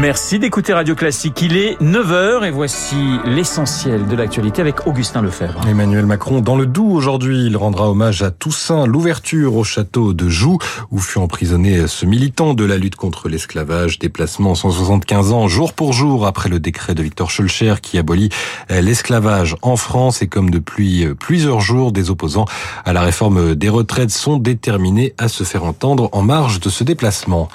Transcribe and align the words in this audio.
Merci 0.00 0.38
d'écouter 0.38 0.74
Radio 0.74 0.94
Classique. 0.94 1.42
Il 1.42 1.56
est 1.56 1.74
9h 1.80 2.46
et 2.46 2.52
voici 2.52 2.94
l'essentiel 3.24 4.06
de 4.06 4.14
l'actualité 4.14 4.60
avec 4.60 4.86
Augustin 4.86 5.22
Lefebvre. 5.22 5.60
Emmanuel 5.66 6.06
Macron 6.06 6.40
dans 6.40 6.54
le 6.54 6.66
Doubs 6.66 6.92
aujourd'hui. 6.92 7.46
Il 7.46 7.56
rendra 7.56 7.90
hommage 7.90 8.22
à 8.22 8.30
Toussaint, 8.30 8.86
l'ouverture 8.86 9.56
au 9.56 9.64
château 9.64 10.14
de 10.14 10.28
Joux 10.28 10.58
où 10.92 11.00
fut 11.00 11.18
emprisonné 11.18 11.88
ce 11.88 12.06
militant 12.06 12.54
de 12.54 12.64
la 12.64 12.76
lutte 12.76 12.94
contre 12.94 13.28
l'esclavage. 13.28 13.98
Déplacement 13.98 14.54
175 14.54 15.32
ans 15.32 15.48
jour 15.48 15.72
pour 15.72 15.92
jour 15.92 16.28
après 16.28 16.48
le 16.48 16.60
décret 16.60 16.94
de 16.94 17.02
Victor 17.02 17.32
Schulcher 17.32 17.74
qui 17.82 17.98
abolit 17.98 18.28
l'esclavage 18.70 19.56
en 19.62 19.76
France 19.76 20.22
et 20.22 20.28
comme 20.28 20.50
depuis 20.50 21.08
plusieurs 21.18 21.60
jours, 21.60 21.90
des 21.90 22.08
opposants 22.08 22.44
à 22.84 22.92
la 22.92 23.00
réforme 23.00 23.56
des 23.56 23.68
retraites 23.68 24.10
sont 24.10 24.36
déterminés 24.36 25.14
à 25.18 25.26
se 25.26 25.42
faire 25.42 25.64
entendre 25.64 26.08
en 26.12 26.22
marge 26.22 26.60
de 26.60 26.68
ce 26.68 26.84
déplacement. 26.84 27.48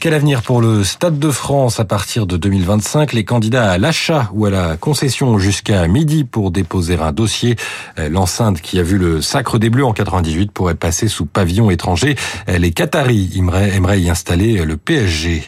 Quel 0.00 0.14
avenir 0.14 0.42
pour 0.42 0.60
le 0.60 0.84
Stade 0.84 1.18
de 1.18 1.30
France 1.32 1.80
partir 1.88 2.26
de 2.26 2.36
2025 2.36 3.14
Les 3.14 3.24
candidats 3.24 3.72
à 3.72 3.78
l'achat 3.78 4.30
ou 4.34 4.44
à 4.44 4.50
la 4.50 4.76
concession 4.76 5.38
jusqu'à 5.38 5.88
midi 5.88 6.22
pour 6.22 6.52
déposer 6.52 6.96
un 6.96 7.12
dossier. 7.12 7.56
L'enceinte 7.96 8.60
qui 8.60 8.78
a 8.78 8.82
vu 8.82 8.98
le 8.98 9.22
sacre 9.22 9.58
des 9.58 9.70
Bleus 9.70 9.84
en 9.84 9.92
98 9.92 10.52
pourrait 10.52 10.74
passer 10.74 11.08
sous 11.08 11.24
pavillon 11.26 11.70
étranger. 11.70 12.14
Les 12.46 12.70
Qataris 12.70 13.30
aimeraient 13.34 14.00
y 14.00 14.10
installer 14.10 14.64
le 14.64 14.76
PSG. 14.76 15.42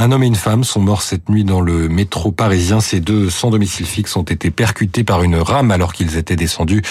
Un 0.00 0.12
homme 0.12 0.22
et 0.22 0.28
une 0.28 0.36
femme 0.36 0.62
sont 0.62 0.78
morts 0.78 1.02
cette 1.02 1.28
nuit 1.28 1.42
dans 1.42 1.60
le 1.60 1.88
métro 1.88 2.30
parisien. 2.30 2.78
Ces 2.78 3.00
deux 3.00 3.30
sans 3.30 3.50
domicile 3.50 3.84
fixe 3.84 4.14
ont 4.14 4.22
été 4.22 4.52
percutés 4.52 5.02
par 5.02 5.24
une 5.24 5.34
rame 5.34 5.72
alors 5.72 5.92
qu'ils 5.92 6.16
étaient 6.16 6.36
descendus 6.36 6.82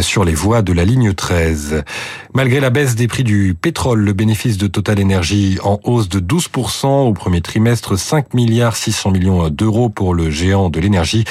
sur 0.00 0.24
les 0.24 0.32
voies 0.32 0.62
de 0.62 0.72
la 0.72 0.86
ligne 0.86 1.12
13. 1.12 1.84
Malgré 2.32 2.60
la 2.60 2.70
baisse 2.70 2.94
des 2.94 3.06
prix 3.06 3.22
du 3.22 3.54
pétrole, 3.54 4.00
le 4.00 4.14
bénéfice 4.14 4.56
de 4.56 4.66
Total 4.66 4.98
Energy 4.98 5.58
en 5.62 5.78
hausse 5.84 6.08
de 6.08 6.20
12% 6.20 6.86
au 6.86 7.12
premier 7.12 7.42
trimestre, 7.42 7.98
5 7.98 8.32
milliards 8.32 8.76
600 8.76 9.10
millions 9.10 9.50
d'euros 9.50 9.90
pour 9.90 10.14
le 10.14 10.30
géant 10.30 10.70
de 10.70 10.80
l'énergie. 10.80 11.24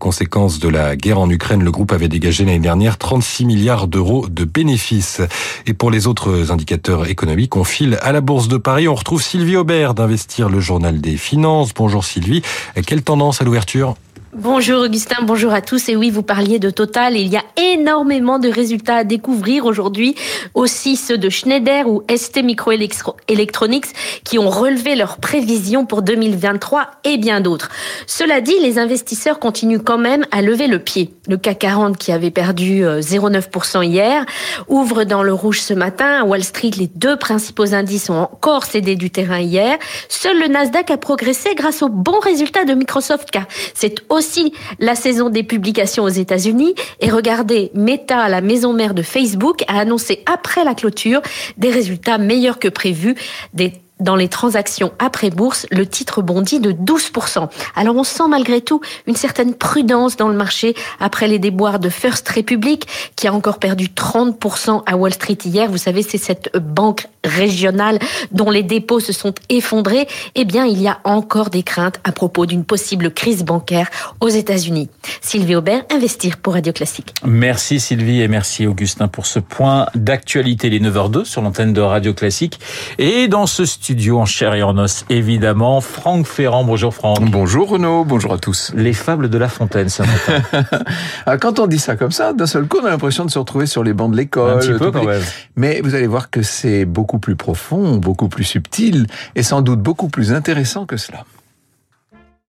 Conséquence 0.00 0.58
de 0.58 0.68
la 0.68 0.96
guerre 0.96 1.20
en 1.20 1.30
Ukraine, 1.30 1.62
le 1.62 1.70
groupe 1.70 1.92
avait 1.92 2.08
dégagé 2.08 2.44
l'année 2.44 2.58
dernière 2.58 2.98
36 2.98 3.44
milliards 3.44 3.86
d'euros 3.86 4.26
de 4.28 4.44
bénéfices. 4.44 5.22
Et 5.68 5.72
pour 5.72 5.92
les 5.92 6.08
autres 6.08 6.50
indicateurs 6.50 7.08
économiques, 7.08 7.54
on 7.54 7.62
file 7.62 7.96
à 8.02 8.10
la 8.10 8.20
Bourse 8.20 8.48
de 8.48 8.56
Paris. 8.56 8.88
On 8.88 8.96
retrouve 8.96 9.22
Sylvie 9.22 9.56
Aubert 9.56 9.94
d'Investir 9.94 10.48
le 10.48 10.58
journal 10.58 10.79
des 10.80 11.16
Finances. 11.16 11.72
Bonjour 11.74 12.04
Sylvie. 12.04 12.42
Quelle 12.86 13.02
tendance 13.02 13.40
à 13.40 13.44
l'ouverture? 13.44 13.96
Bonjour 14.32 14.84
Augustin, 14.84 15.16
bonjour 15.22 15.52
à 15.52 15.60
tous. 15.60 15.88
Et 15.88 15.96
oui, 15.96 16.08
vous 16.08 16.22
parliez 16.22 16.60
de 16.60 16.70
Total. 16.70 17.16
Il 17.16 17.26
y 17.26 17.36
a 17.36 17.42
énormément 17.56 18.38
de 18.38 18.48
résultats 18.48 18.98
à 18.98 19.04
découvrir 19.04 19.64
aujourd'hui. 19.64 20.14
Aussi 20.54 20.94
ceux 20.94 21.18
de 21.18 21.28
Schneider 21.28 21.88
ou 21.88 22.04
ST 22.08 22.44
Microelectronics 22.44 23.86
qui 24.22 24.38
ont 24.38 24.48
relevé 24.48 24.94
leurs 24.94 25.16
prévisions 25.16 25.84
pour 25.84 26.02
2023 26.02 26.92
et 27.02 27.18
bien 27.18 27.40
d'autres. 27.40 27.70
Cela 28.06 28.40
dit, 28.40 28.54
les 28.62 28.78
investisseurs 28.78 29.40
continuent 29.40 29.82
quand 29.82 29.98
même 29.98 30.24
à 30.30 30.42
lever 30.42 30.68
le 30.68 30.78
pied. 30.78 31.12
Le 31.26 31.36
CAC 31.36 31.58
40 31.58 31.98
qui 31.98 32.12
avait 32.12 32.30
perdu 32.30 32.84
0,9% 32.84 33.84
hier 33.84 34.24
ouvre 34.68 35.02
dans 35.02 35.24
le 35.24 35.32
rouge 35.32 35.60
ce 35.60 35.74
matin. 35.74 36.20
À 36.20 36.24
Wall 36.24 36.44
Street, 36.44 36.70
les 36.78 36.86
deux 36.86 37.16
principaux 37.16 37.74
indices 37.74 38.08
ont 38.10 38.20
encore 38.20 38.62
cédé 38.62 38.94
du 38.94 39.10
terrain 39.10 39.40
hier. 39.40 39.76
Seul 40.08 40.38
le 40.38 40.46
Nasdaq 40.46 40.92
a 40.92 40.98
progressé 40.98 41.56
grâce 41.56 41.82
aux 41.82 41.88
bons 41.88 42.20
résultats 42.20 42.64
de 42.64 42.74
Microsoft 42.74 43.32
car 43.32 43.46
c'est 43.74 44.08
aussi 44.20 44.52
la 44.78 44.94
saison 44.94 45.30
des 45.30 45.42
publications 45.42 46.04
aux 46.04 46.08
États-Unis. 46.08 46.74
Et 47.00 47.10
regardez, 47.10 47.70
Meta, 47.74 48.28
la 48.28 48.42
maison 48.42 48.74
mère 48.74 48.92
de 48.92 49.00
Facebook, 49.00 49.64
a 49.66 49.80
annoncé 49.80 50.22
après 50.26 50.62
la 50.62 50.74
clôture 50.74 51.22
des 51.56 51.70
résultats 51.70 52.18
meilleurs 52.18 52.58
que 52.58 52.68
prévus, 52.68 53.14
des 53.54 53.72
dans 54.00 54.16
les 54.16 54.28
transactions 54.28 54.92
après 54.98 55.30
bourse, 55.30 55.66
le 55.70 55.86
titre 55.86 56.22
bondit 56.22 56.60
de 56.60 56.72
12%. 56.72 57.48
Alors 57.74 57.96
on 57.96 58.04
sent 58.04 58.28
malgré 58.28 58.60
tout 58.60 58.80
une 59.06 59.16
certaine 59.16 59.54
prudence 59.54 60.16
dans 60.16 60.28
le 60.28 60.36
marché 60.36 60.74
après 60.98 61.28
les 61.28 61.38
déboires 61.38 61.78
de 61.78 61.88
First 61.88 62.28
Republic 62.28 62.86
qui 63.16 63.28
a 63.28 63.32
encore 63.32 63.58
perdu 63.58 63.86
30% 63.88 64.82
à 64.86 64.96
Wall 64.96 65.12
Street 65.14 65.38
hier. 65.44 65.70
Vous 65.70 65.78
savez, 65.78 66.02
c'est 66.02 66.18
cette 66.18 66.50
banque 66.56 67.06
régionale 67.24 67.98
dont 68.32 68.50
les 68.50 68.62
dépôts 68.62 69.00
se 69.00 69.12
sont 69.12 69.34
effondrés. 69.48 70.06
Eh 70.34 70.44
bien, 70.44 70.64
il 70.64 70.80
y 70.80 70.88
a 70.88 70.98
encore 71.04 71.50
des 71.50 71.62
craintes 71.62 72.00
à 72.04 72.12
propos 72.12 72.46
d'une 72.46 72.64
possible 72.64 73.12
crise 73.12 73.44
bancaire 73.44 73.88
aux 74.20 74.28
États-Unis. 74.28 74.88
Sylvie 75.20 75.56
Aubert, 75.56 75.84
Investir 75.90 76.38
pour 76.38 76.54
Radio 76.54 76.72
Classique. 76.72 77.14
Merci 77.24 77.80
Sylvie 77.80 78.20
et 78.20 78.28
merci 78.28 78.66
Augustin 78.66 79.08
pour 79.08 79.26
ce 79.26 79.38
point 79.38 79.86
d'actualité, 79.94 80.70
les 80.70 80.80
9h02 80.80 81.24
sur 81.24 81.42
l'antenne 81.42 81.72
de 81.72 81.80
Radio 81.80 82.14
Classique. 82.14 82.58
Et 82.98 83.28
dans 83.28 83.46
ce 83.46 83.64
studio, 83.64 83.89
studio 83.90 84.20
en 84.20 84.24
chair 84.24 84.54
et 84.54 84.62
en 84.62 84.78
os, 84.78 85.04
évidemment. 85.10 85.80
Franck 85.80 86.24
Ferrand, 86.24 86.62
bonjour 86.62 86.94
Franck. 86.94 87.28
Bonjour 87.28 87.70
Renaud, 87.70 88.04
bonjour 88.04 88.32
à 88.32 88.38
tous. 88.38 88.70
Les 88.76 88.92
fables 88.92 89.28
de 89.28 89.36
La 89.36 89.48
Fontaine 89.48 89.88
matin. 89.98 90.62
Ah, 91.26 91.38
quand 91.38 91.58
on 91.58 91.66
dit 91.66 91.80
ça 91.80 91.96
comme 91.96 92.12
ça, 92.12 92.32
d'un 92.32 92.46
seul 92.46 92.66
coup, 92.68 92.78
on 92.80 92.86
a 92.86 92.90
l'impression 92.90 93.24
de 93.24 93.32
se 93.32 93.38
retrouver 93.40 93.66
sur 93.66 93.82
les 93.82 93.92
bancs 93.92 94.12
de 94.12 94.16
l'école. 94.16 94.58
Un 94.58 94.58
petit 94.58 94.78
peu 94.78 94.92
quand 94.92 95.02
même. 95.02 95.22
Mais 95.56 95.80
vous 95.82 95.96
allez 95.96 96.06
voir 96.06 96.30
que 96.30 96.42
c'est 96.42 96.84
beaucoup 96.84 97.18
plus 97.18 97.34
profond, 97.34 97.96
beaucoup 97.96 98.28
plus 98.28 98.44
subtil 98.44 99.08
et 99.34 99.42
sans 99.42 99.60
doute 99.60 99.80
beaucoup 99.80 100.08
plus 100.08 100.32
intéressant 100.32 100.86
que 100.86 100.96
cela. 100.96 101.24